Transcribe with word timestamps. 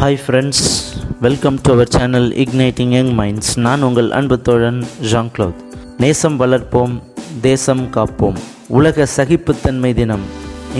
Hi 0.00 0.18
friends 0.24 0.66
welcome 1.24 1.56
to 1.64 1.70
our 1.72 1.90
channel 1.94 2.28
igniting 2.42 2.92
young 2.96 3.10
minds 3.18 3.50
நான் 3.64 3.82
உங்கள் 3.88 4.06
அன்பு 4.18 4.36
தோழன் 4.46 4.78
ஜான் 5.10 5.28
க்ளோத் 5.34 5.58
நேசம் 6.02 6.36
வளர்ப்போம் 6.42 6.94
தேசம் 7.40 7.82
காப்போம். 7.96 8.38
உலக 8.78 9.06
சகிப்புத்தன்மை 9.16 9.90
தினம் 9.98 10.24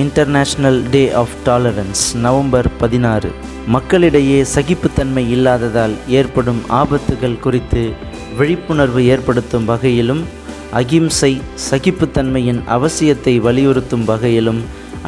international 0.03 0.79
day 0.95 1.03
of 1.23 1.35
tolerance 1.49 2.05
November 2.27 2.69
பதினாறு. 2.83 3.31
மக்களிடையே 3.75 4.39
சகிப்புத்தன்மை 4.55 5.25
இல்லாததால் 5.37 5.97
ஏற்படும் 6.21 6.63
ஆபத்துகள் 6.81 7.39
குறித்து 7.47 7.83
விழிப்புணர்வு 8.39 9.05
ஏற்படுத்தும் 9.17 9.69
வகையிலும் 9.73 10.23
அகிம்சை 10.83 11.33
சகிப்புத்தன்மையின் 11.71 12.63
அவசியத்தை 12.79 13.37
வலியுறுத்தும் 13.49 14.09
வகையிலும் 14.13 14.63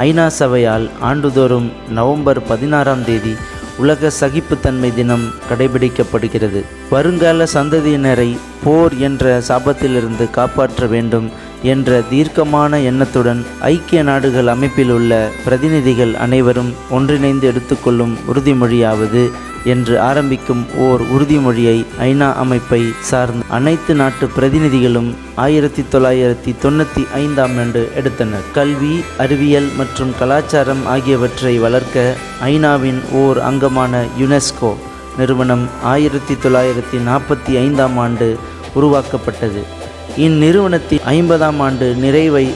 ஐநா 0.08 0.28
சபையால் 0.40 0.86
ஆண்டுதோறும் 1.00 1.70
நவம்பர் 2.00 2.42
பதினாறாம் 2.52 3.02
தேதி 3.04 3.34
உலக 3.82 4.10
சகிப்புத்தன்மை 4.20 4.90
தினம் 4.94 5.24
கடைபிடிக்கப்படுகிறது. 5.50 6.60
வருங்கால 6.90 7.44
சந்ததியினரை 7.54 8.30
போர் 8.64 8.94
என்ற 8.98 9.40
சாபத்திலிருந்து 9.48 10.26
காப்பாற்ற 10.30 10.86
வேண்டும். 10.86 11.26
என்ற 11.62 12.00
தீர்க்கமான 12.10 12.78
எண்ணத்துடன் 12.78 13.46
ஐக்கிய 13.60 14.02
நாடுகள் 14.02 14.46
அமைப்பில் 14.46 14.90
உள்ள 14.90 15.30
பிரதிநிதிகள் 15.44 16.14
அனைவரும் 16.14 16.74
ஒன்றிணைந்து 16.90 17.46
எடுத்துக்கொள்ளும் 17.46 18.18
உறுதிமொழியாவது 18.32 19.30
என்று 19.64 20.00
ஆரம்பிக்கும் 20.00 20.66
ஓர் 20.76 21.00
உறுதிமொழியை 21.00 21.84
ஐநா 22.00 22.34
அமைப்பை 22.34 22.92
சார்ந்த 23.00 23.44
அனைத்து 23.48 23.94
நாட்டு 23.94 24.26
பிரதிநிதிகளும் 24.26 25.14
ஆயிரத்தி 25.34 25.84
தொள்ளாயிரத்தி 25.92 26.54
தொண்ணூற்றி 26.62 27.06
ஐந்தாம் 27.14 27.58
ஆண்டு 27.58 27.90
எடுத்தனர். 27.94 28.42
கல்வி 28.52 29.02
அறிவியல் 29.18 29.68
மற்றும் 29.76 30.12
கலாச்சாரம் 30.18 30.86
ஆகியவற்றை 30.86 31.58
வளர்க்க 31.58 32.16
ஐநாவின் 32.44 33.00
ஓர் 33.12 33.38
அங்கமான 33.38 34.04
யுனெஸ்கோ 34.20 34.74
நிறுவனம் 35.18 35.68
ஆயிரத்தி 35.82 36.34
தொள்ளாயிரத்தி 36.34 36.98
நாற்பத்தி 37.08 37.54
ஐந்தாம் 37.56 37.96
ஆண்டு 37.96 38.38
உருவாக்கப்பட்டது. 38.74 39.81
இந்நிறுவனத்தின் 40.16 41.04
ஐம்பதாம் 41.06 41.58
ஆண்டு 41.58 41.94
நிறைவை 41.94 42.50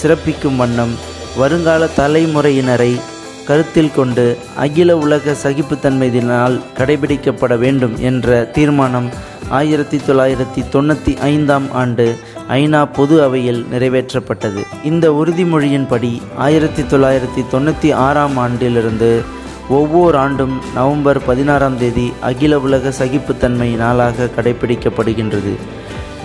சிறப்பிக்கும் 0.00 0.56
வண்ணம் 0.56 0.92
வருங்கால 1.36 1.88
தலைமுறையினரை 1.96 3.00
கருத்தில் 3.46 3.92
கொண்டு 3.92 4.38
அகில 4.56 4.96
உலக 4.96 5.34
சகிப்புத்தன்மை 5.42 6.08
தினால் 6.10 6.60
கடைபிடிக்கப்பட 6.78 7.58
வேண்டும் 7.58 7.98
என்ற 7.98 8.44
தீர்மானம் 8.44 9.08
ஆயிரத்தி 9.48 10.00
தொள்ளாயிரத்தி 10.08 10.62
தொண்ணூற்றி 10.72 11.16
ஐந்தாம் 11.18 11.72
ஆண்டு 11.72 12.18
ஐநா 12.48 12.86
பொது 12.92 13.22
அவையில் 13.22 13.66
நிறைவேற்றப்பட்டது. 13.72 14.62
இந்த 14.84 15.10
உறுதிமொழியின்படி 15.10 16.20
ஆயிரத்தி 16.36 16.82
தொள்ளாயிரத்தி 16.82 17.44
தொண்ணூற்றி 17.52 17.94
ஆறாம் 17.94 18.36
ஆண்டிலிருந்து 18.36 19.22
ஒவ்வொரு 19.68 20.18
ஆண்டும் 20.18 20.62
நவம்பர் 20.74 21.24
பதினாறாம் 21.24 21.78
தேதி 21.78 22.12
அகில 22.20 22.58
உலக 22.58 22.90
சகிப்புத்தன்மை 22.90 23.74
நாளாக 23.74 24.28
கடைபிடிக்கப்படுகின்றது. 24.36 25.56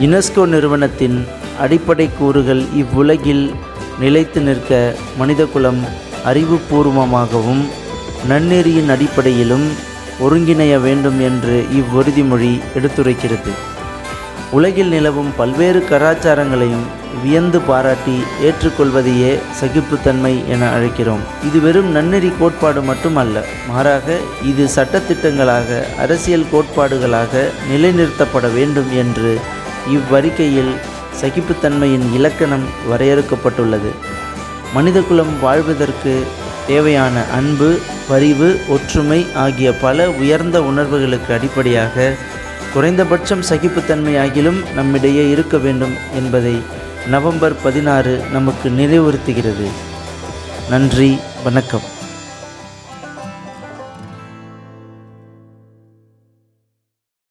யுனெஸ்கோ 0.04 0.44
நிறுவனத்தின் 0.54 1.18
அடிப்படை 1.64 2.06
கூறுகள் 2.18 2.64
இவ்வுலகில் 2.80 3.46
நிலைத்து 4.00 4.40
நிற்க 4.42 4.80
மனிதகுலம் 5.20 5.80
அறிவுபூர்வமாகவும் 6.30 7.64
நன்னெறியின் 8.30 8.92
அடிப்படையிலும் 8.96 9.66
ஒருங்கிணைய 10.26 10.74
வேண்டும் 10.88 11.20
என்று 11.30 11.56
இவ்வுறுதிமொழி 11.80 12.52
எடுத்துரைக்கிறது. 12.78 13.54
உலகில் 14.58 14.92
நிலவும் 14.96 15.32
பல்வேறு 15.38 15.80
கலாச்சாரங்களையும் 15.90 16.86
வியந்து 17.24 17.60
பாராட்டி 17.62 18.18
ஏற்றுக்கொள்வதையே 18.48 19.32
சகிப்புத்தன்மை 19.60 20.36
என 20.54 20.64
அழைக்கிறோம். 20.78 21.26
இது 21.48 21.60
வெறும் 21.62 21.92
நன்னெறி 21.92 22.32
கோட்பாடு 22.40 22.82
மட்டுமல்ல 22.82 23.46
மாறாக 23.68 24.18
இது 24.52 24.66
சட்டத்திட்டங்களாக 24.78 25.84
அரசியல் 26.06 26.50
கோட்பாடுகளாக 26.54 27.52
நிலைநிறுத்தப்பட 27.72 28.48
வேண்டும் 28.54 28.92
என்று 29.04 29.34
இவ்வறிக்கையில் 29.90 30.74
சகிப்புத்தன்மையின் 31.22 32.14
இலக்கணம் 32.14 32.64
வரையறுக்கப்பட்டுள்ளது. 32.92 33.92
மனிதகுலம் 34.74 35.40
வாழ்வதற்கு 35.42 36.28
தேவையான 36.68 37.24
அன்பு 37.34 37.80
பரிவு 38.08 38.60
ஒற்றுமை 38.70 39.26
ஆகிய 39.36 39.72
பல 39.72 40.10
உயர்ந்த 40.10 40.62
உணர்வுகளுக்கு 40.62 41.34
அடிப்படையாக 41.34 42.16
குறைந்தபட்சம் 42.74 43.44
சகிப்புத்தன்மை 43.50 44.16
ஆகிலும் 44.18 44.74
நம்மிடையே 44.74 45.30
இருக்க 45.30 45.58
வேண்டும் 45.58 45.94
என்பதை 46.16 46.62
நவம்பர் 47.08 47.62
பதினாறு 47.64 48.24
நமக்கு 48.32 48.70
நினைவுறுத்துகிறது. 48.70 49.68
நன்றி 50.70 51.20
வணக்கம். 51.44 51.95